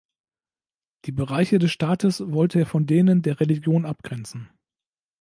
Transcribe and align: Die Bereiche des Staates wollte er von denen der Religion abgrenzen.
Die 1.05 1.11
Bereiche 1.11 1.59
des 1.59 1.71
Staates 1.71 2.21
wollte 2.25 2.57
er 2.57 2.65
von 2.65 2.87
denen 2.87 3.21
der 3.21 3.39
Religion 3.39 3.85
abgrenzen. 3.85 4.49